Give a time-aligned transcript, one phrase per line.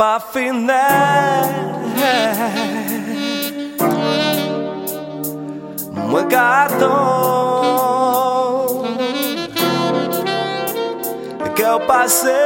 [0.00, 0.72] pas fini.
[6.08, 6.86] Moi gâteau,
[11.44, 12.40] le cœur passé.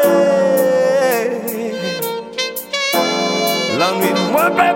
[3.79, 4.75] La nuit, moi, ne peux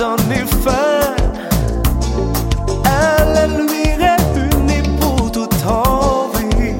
[0.00, 0.30] pas dormir.
[0.30, 1.14] en effet.
[2.84, 6.74] Elle lui réunie pour toute envie.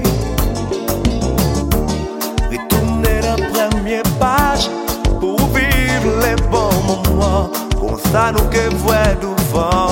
[2.50, 4.70] Retourner la première page
[5.20, 7.50] pour vivre les bons moments.
[7.78, 9.89] Comme ça, nous que voit devant.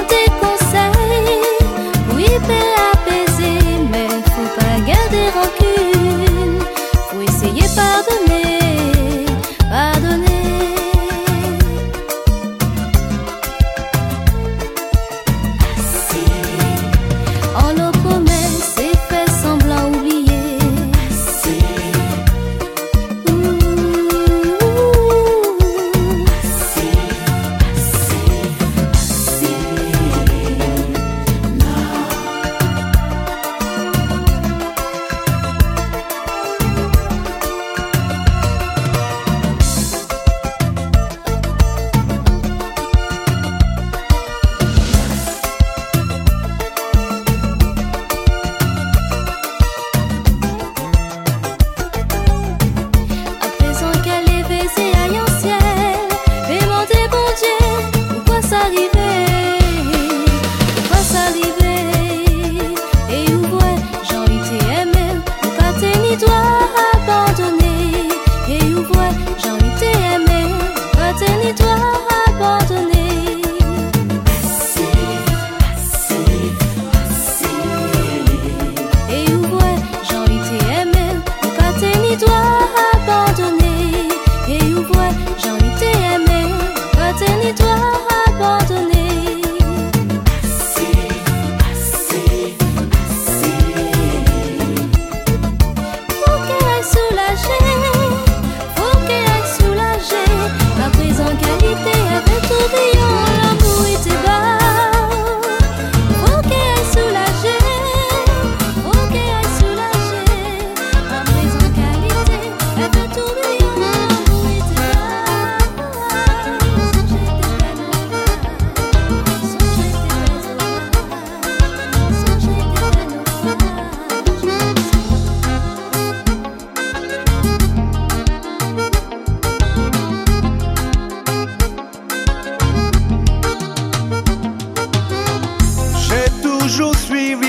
[0.00, 0.29] contigo.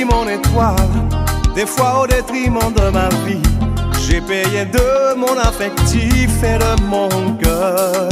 [0.09, 0.75] Étoiles,
[1.53, 3.41] des fois au détriment de ma vie.
[4.07, 8.09] J'ai payé de mon affectif et de mon cœur.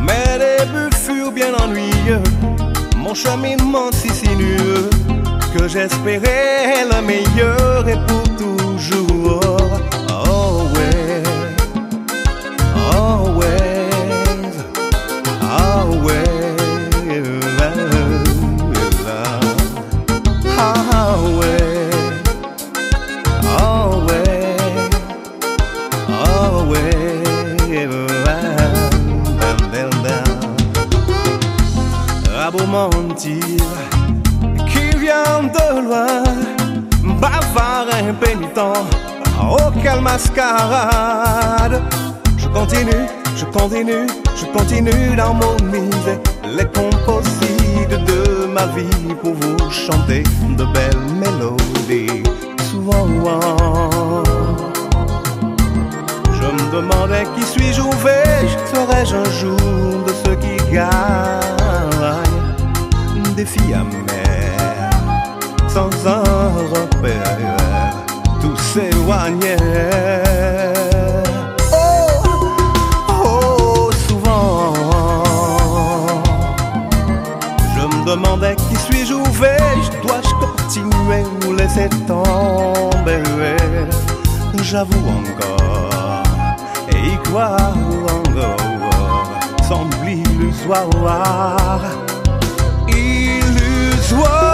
[0.00, 2.22] Mes débuts furent bien ennuyeux,
[2.96, 4.90] mon cheminement si sinueux,
[5.56, 8.31] que j'espérais le meilleur et pour
[33.22, 36.24] qui vient de loin,
[37.20, 38.58] bavard impénitent,
[39.40, 41.80] auquel mascarade.
[42.36, 49.34] Je continue, je continue, je continue dans mon mise les composites de ma vie pour
[49.34, 50.24] vous chanter
[50.58, 52.24] de belles mélodies.
[52.72, 53.06] Souvent,
[56.32, 62.31] je me demandais qui suis-je ou vais-je, serais-je un jour de ceux qui gagnent?
[63.34, 64.90] Des filles amères,
[65.68, 66.22] sans un
[66.74, 67.94] repère,
[68.40, 69.56] tout s'éloignait.
[71.72, 72.20] Oh,
[73.08, 74.72] oh, souvent,
[77.74, 83.22] je me demandais qui suis-je, où vais-je, dois-je continuer ou laisser tomber?
[84.62, 86.22] J'avoue encore,
[86.90, 87.74] et y croire
[88.08, 89.26] encore,
[89.68, 91.80] semble illusoire.
[94.12, 94.51] Tu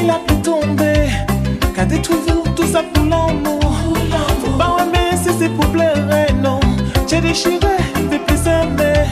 [0.00, 1.08] facile à plus tomber
[1.74, 3.60] qu'à détruire tout ça pour l'amour.
[4.42, 5.96] Faut pas aimer si c'est pour plaire,
[6.42, 6.60] non.
[7.08, 7.76] J'ai déchiré,
[8.10, 9.04] mais plus aimer.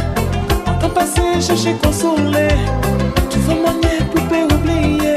[0.67, 2.49] En temps passé, chercher consoler.
[3.31, 5.15] Tu veux manier, poupée oublier,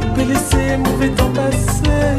[0.00, 2.16] poupée laisser mauvais temps passer.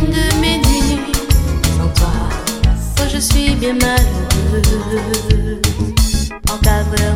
[0.00, 0.98] de mes dires.
[1.76, 2.12] Sans toi,
[3.00, 5.60] oh, je suis bien malheureux.
[6.50, 7.14] Encadreur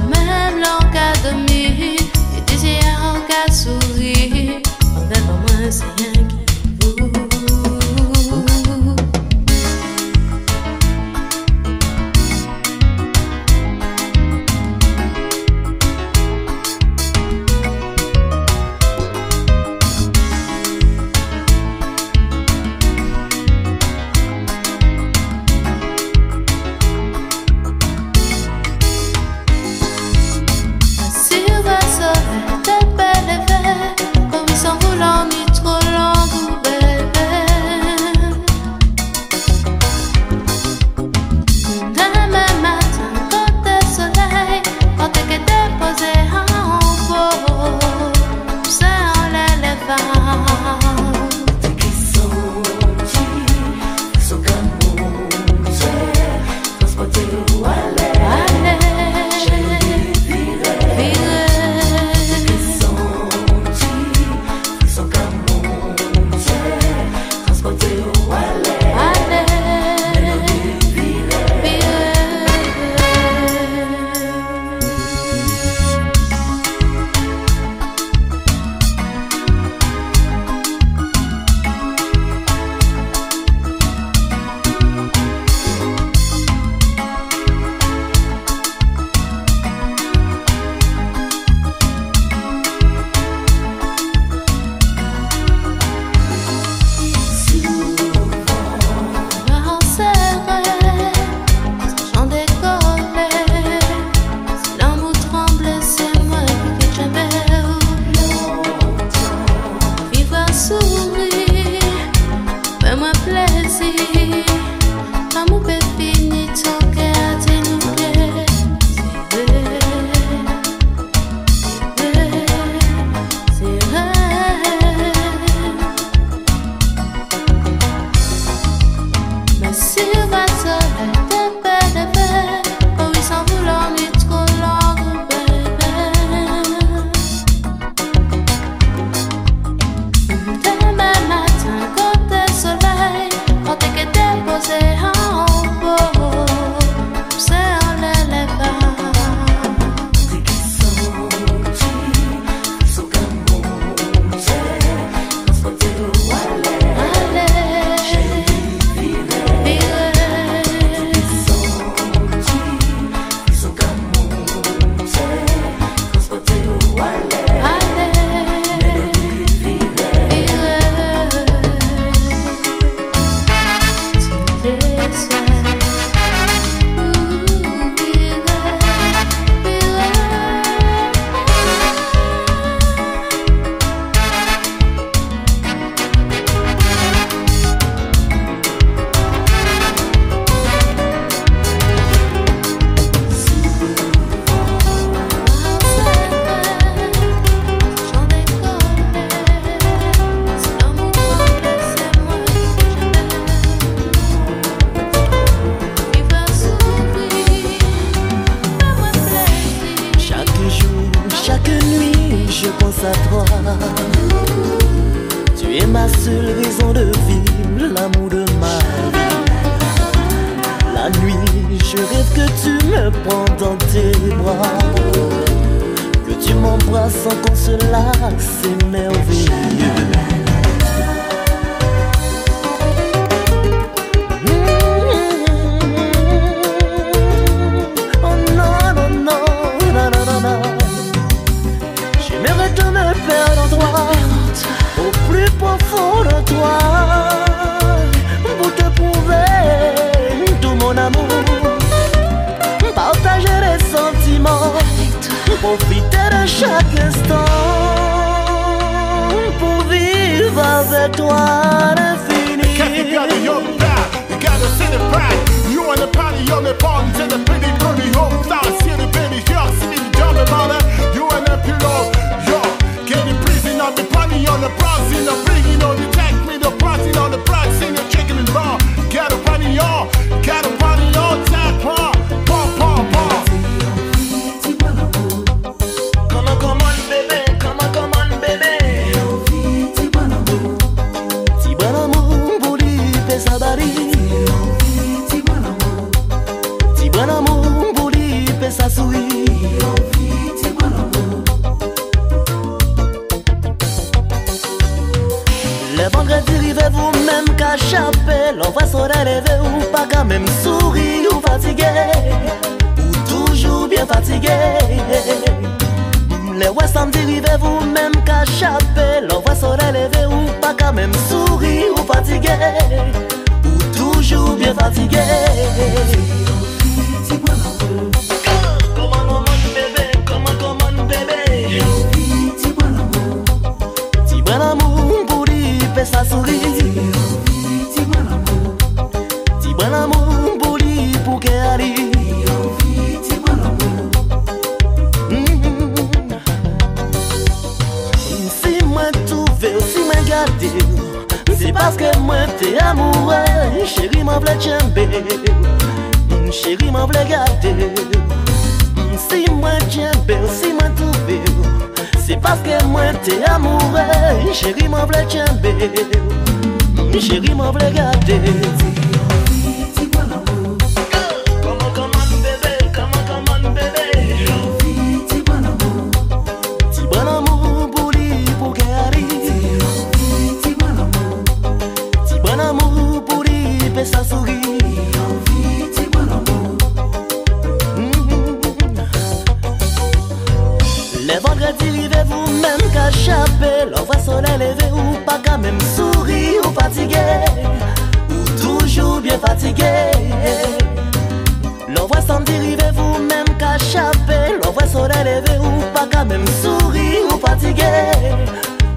[405.24, 407.90] leve ou pa ka mèm souri ou patike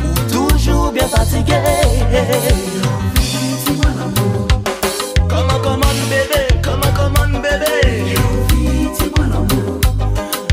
[0.06, 1.60] Ou toujou bien patike
[5.30, 7.74] Comment, comment, bébé, comment, comment, bébé?
[8.14, 9.80] Youvi, dis-moi l'amour.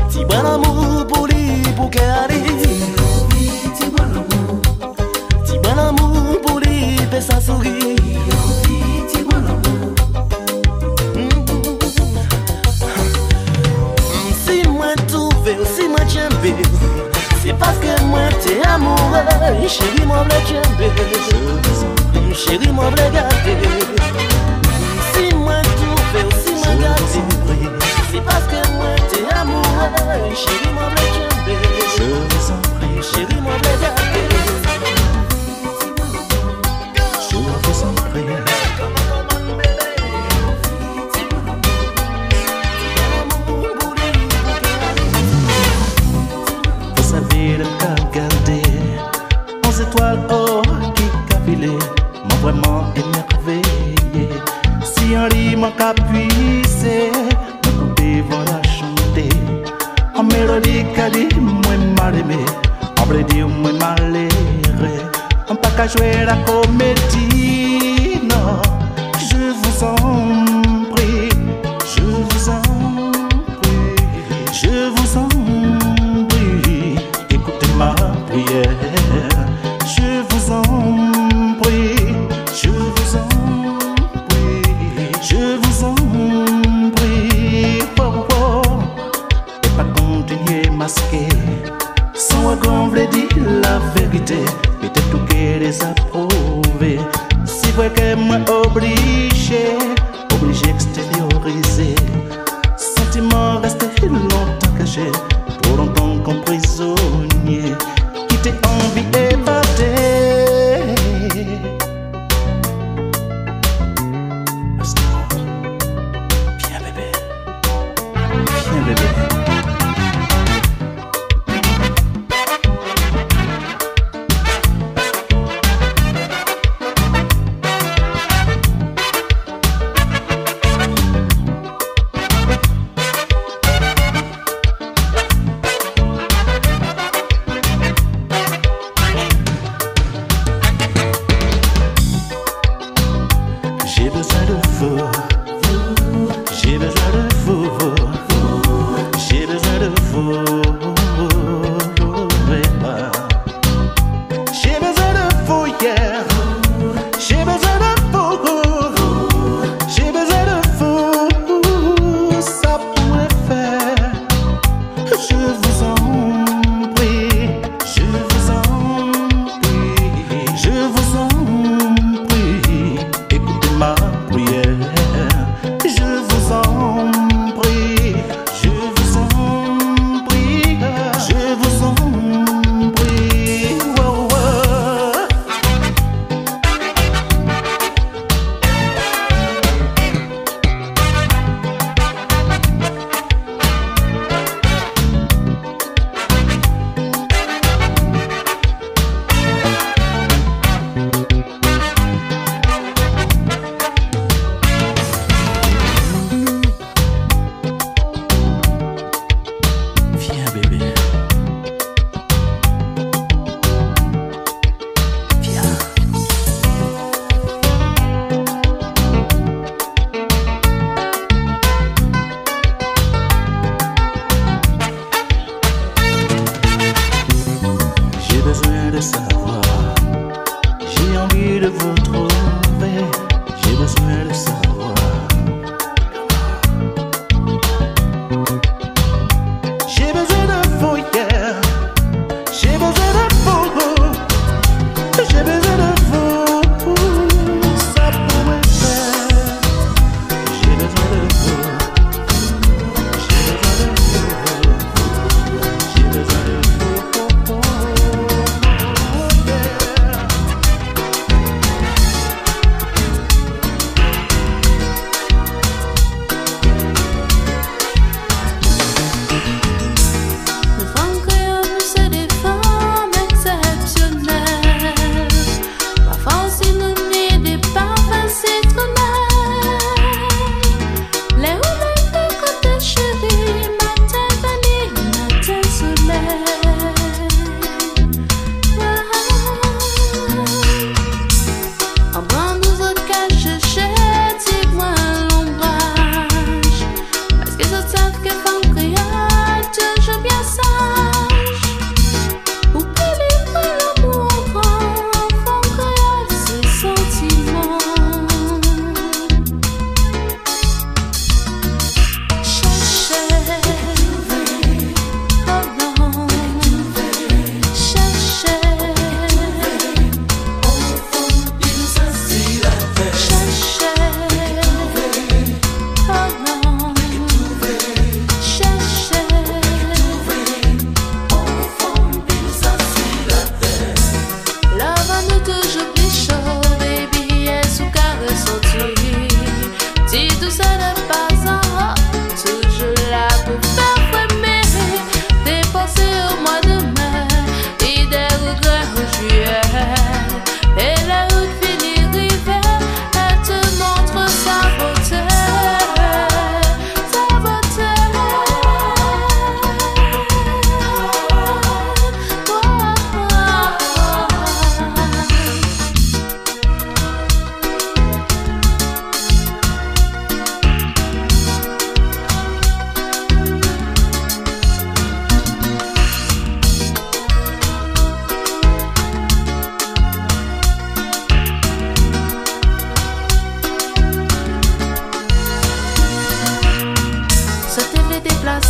[0.09, 2.32] Dis-moi l'amour pou li pou kè ane
[17.43, 20.87] Se paske mwen te amoure Chéri mwen vle kembe
[22.35, 23.55] Chéri mwen vle gade
[25.11, 27.03] Si mwen toupe ou si mwen gade
[28.11, 31.53] Se paske mwen te amoure Chéri mwen vle kembe
[33.11, 34.22] Chéri mwen vle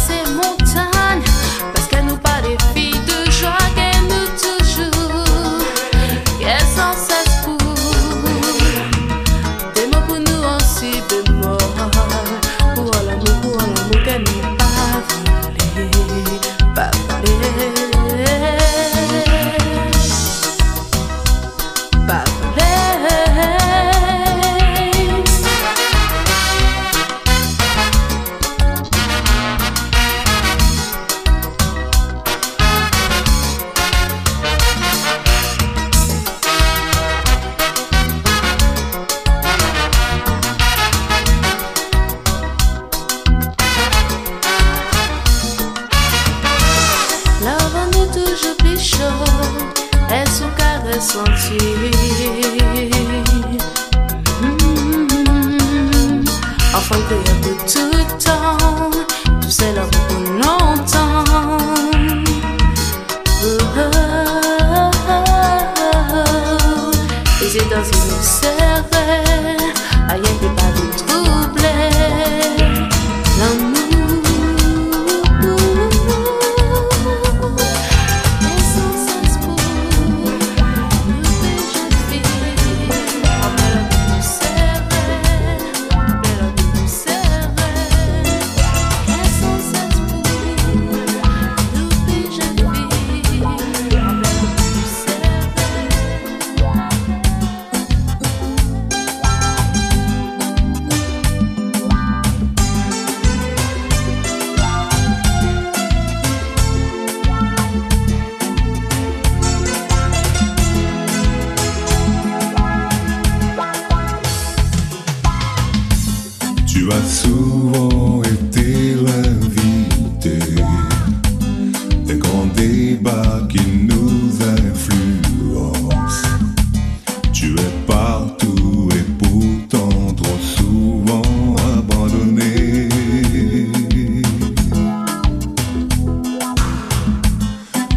[0.05, 0.92] せもた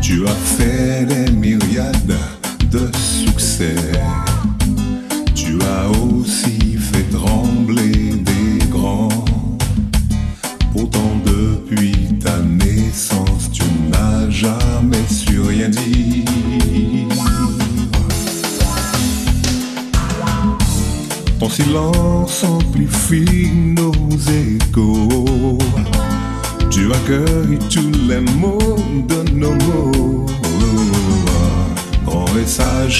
[0.06, 2.16] Tu Tua fer est myriade
[2.70, 3.95] de succès.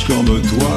[0.06, 0.75] comme toi.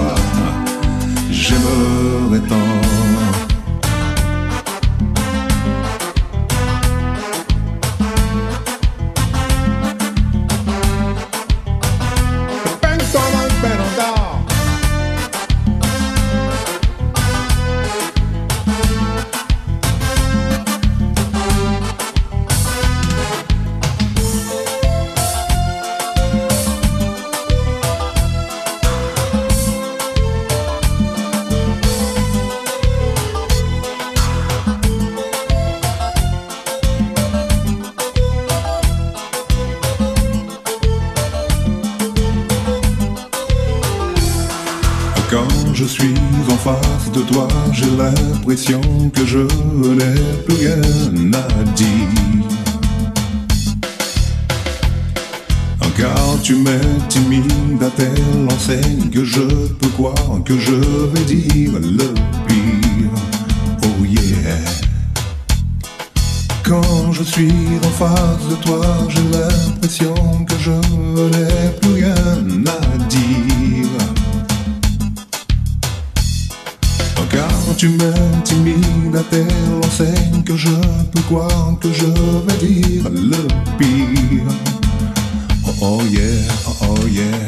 [48.50, 48.79] with you.
[81.30, 83.44] Croire que je vais dire le
[83.78, 84.50] pire.
[85.68, 86.24] Oh, oh yeah,
[86.68, 87.48] oh, oh yeah.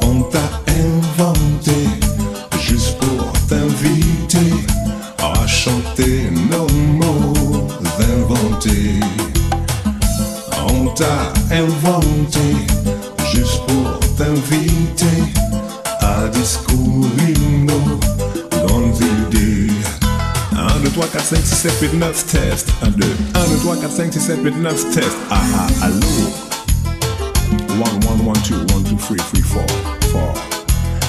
[0.00, 1.78] On t'a inventé
[2.58, 4.50] juste pour t'inviter
[5.18, 6.68] à chanter nos
[7.00, 7.68] mots
[8.14, 8.98] inventés.
[10.70, 12.48] On t'a inventé
[13.30, 15.18] juste pour t'inviter
[16.00, 17.36] à discourir
[17.68, 18.07] nos
[20.98, 22.72] 3, 4, 5, 6, 7, 8, 9, test.
[22.82, 25.16] 1, 2, 1, 2, 3, 4, 5, 6, 7, 8, 9, test.
[25.30, 26.06] Ah ah, allô?
[27.68, 29.64] 1, 1, 1, 2, 1, 2, 3, 3, 4,
[30.10, 30.34] 4.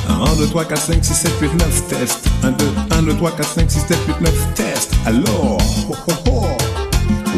[0.08, 2.20] 1, 2, 3, 4, 5, 6, 7, 8, 9, test.
[2.44, 4.94] 1, 2, 1, 2, 3, 4, 5, 6, 7, 8, 9, test.
[5.08, 5.58] Alors,
[5.90, 6.46] ho, ho, ho.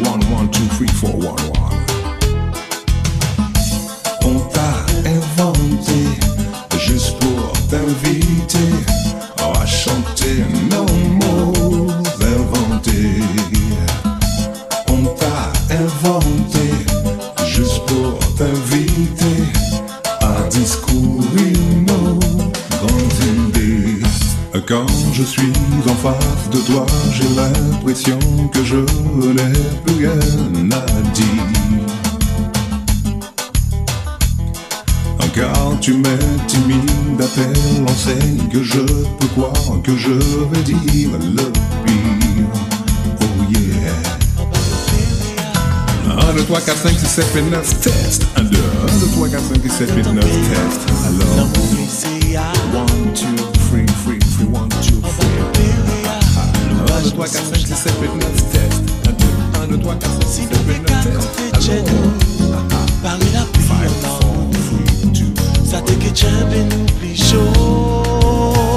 [0.04, 1.72] 1, 1, 2, 3, 4, 1, 1.
[4.26, 6.20] On t'a inventé
[6.78, 8.21] juste pour t'inviter
[25.22, 25.54] je suis
[25.88, 28.18] en face de toi, j'ai l'impression
[28.52, 29.54] que je n'ai
[29.86, 30.18] plus rien
[30.72, 31.44] à dire.
[35.34, 41.52] Car tu m'intimides à telle enseigne que je peux croire que je vais dire le
[41.86, 42.50] pire.
[43.22, 43.94] Oh yeah.
[46.32, 48.28] 1, 2, 3, 4, 5, 6, 7, 8, 9, test.
[48.36, 50.82] 1, 2, 1, 2, 3, 4, 5, 6, 7, 8, 9, test.
[51.06, 51.48] Alors,
[57.16, 58.82] 3, 4, 5, 6, 7, 8, 9, test.
[59.08, 59.26] 1, 2,
[59.64, 61.32] 1, 2, 3, 4, 5, 6, 7, 8, 9,
[61.66, 61.90] test.
[62.42, 62.66] Alors,
[63.04, 64.32] Paris la pluie 5, en 4, 3,
[65.14, 68.71] 2, Ça te que tchèbe nous pli chaud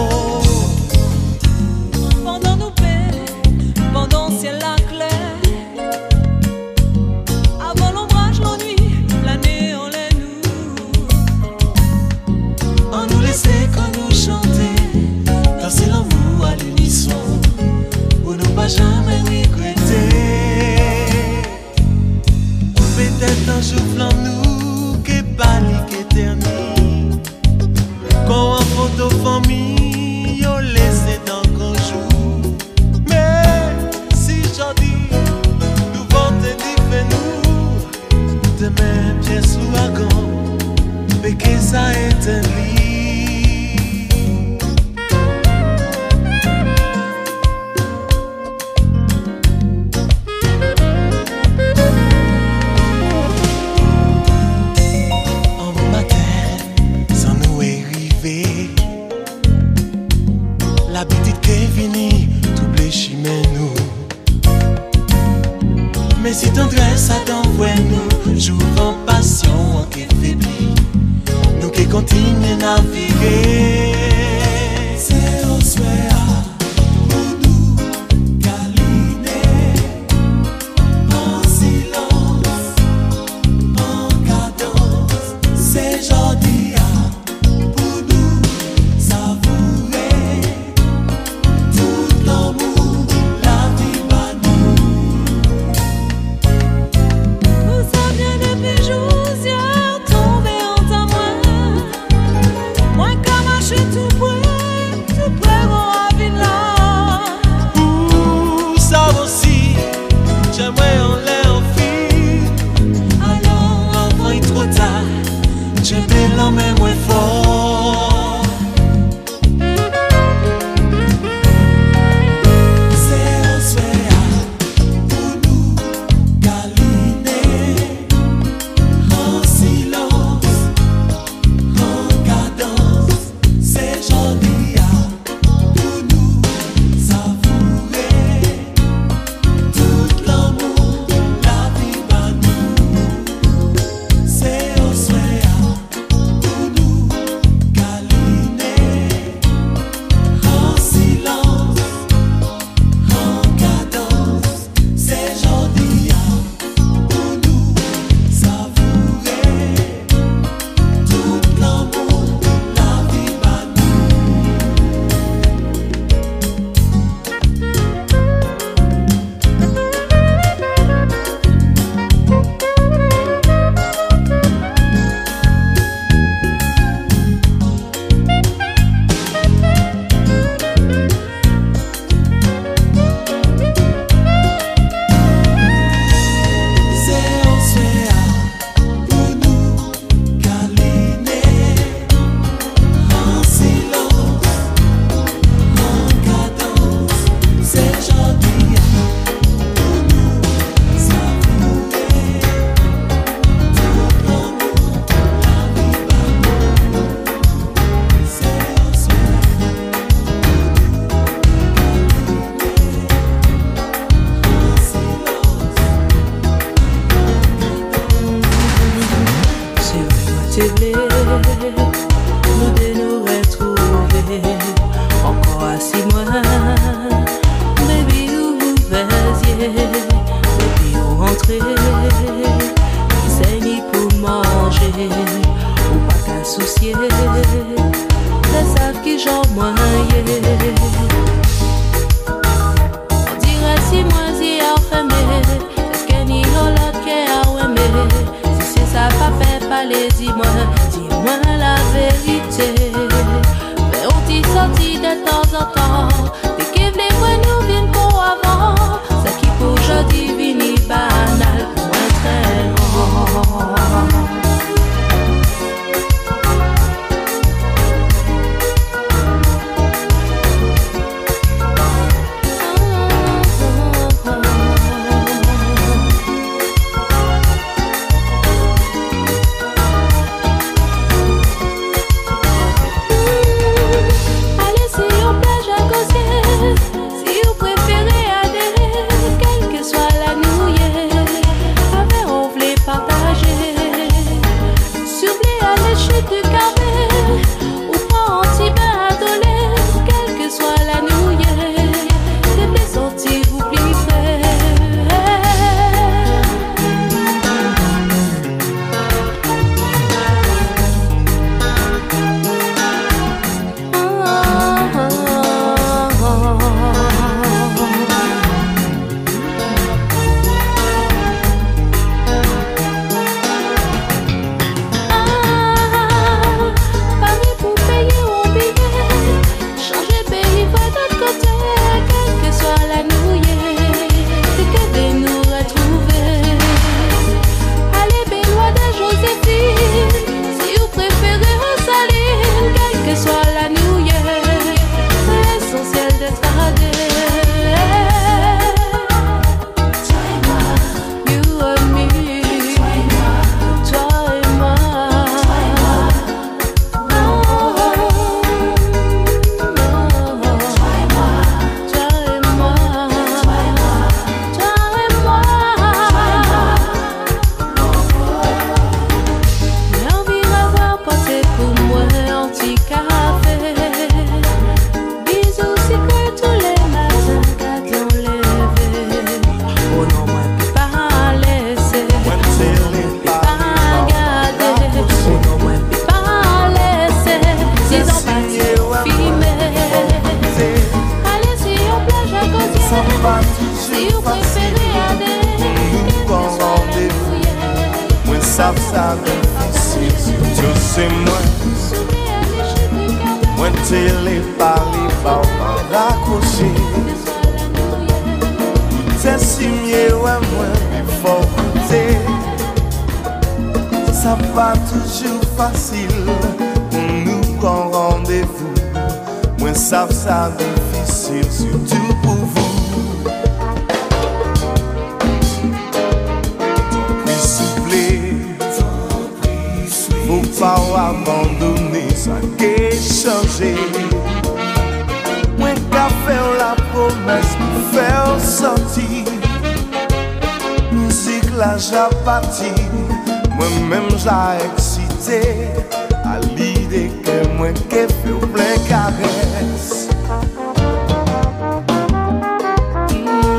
[447.89, 450.09] que fiu plecares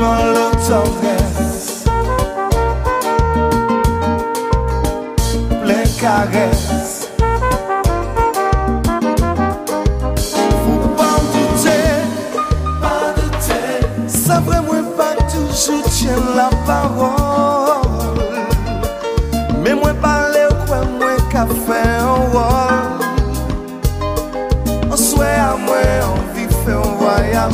[0.00, 1.36] Non lo toques.
[5.98, 6.65] Caresse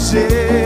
[0.03, 0.62] você.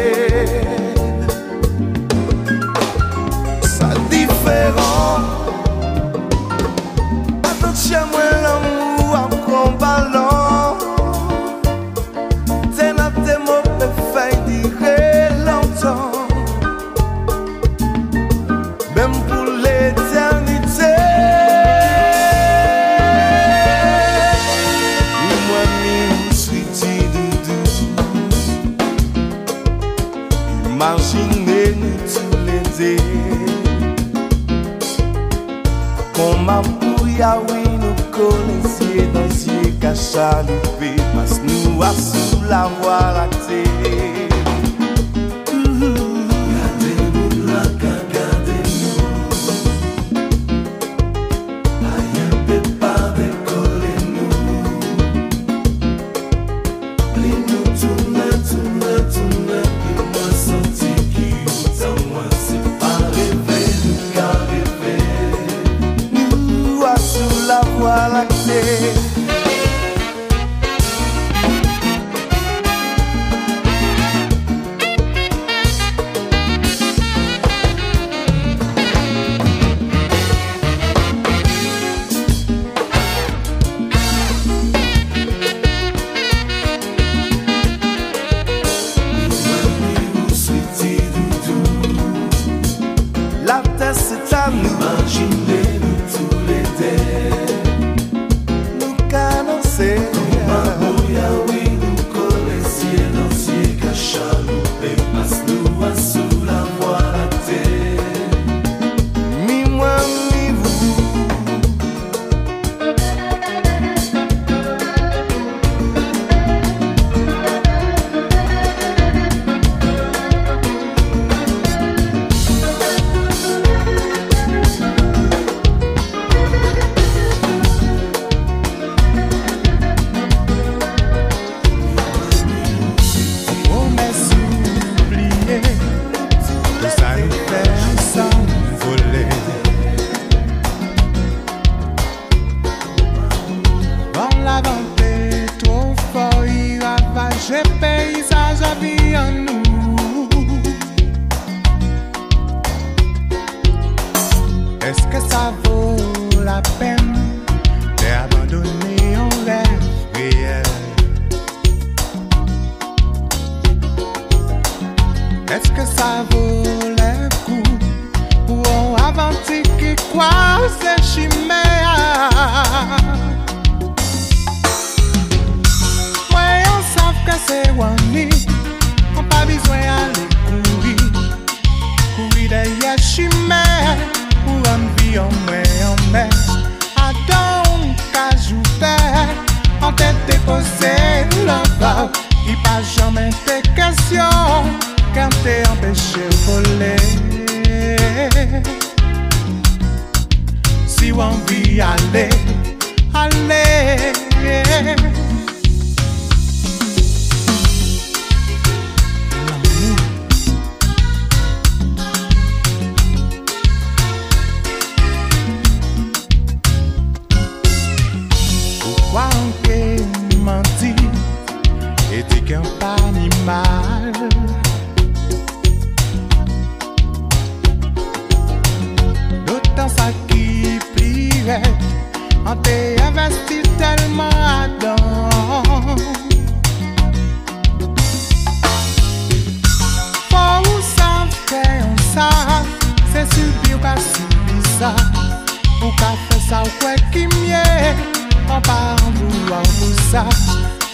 [250.16, 250.24] sa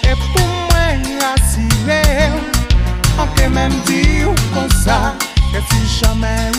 [0.02, 2.02] E pou mwen rasile
[3.22, 5.14] Anke men di ou kon sa
[5.54, 6.51] E si jamen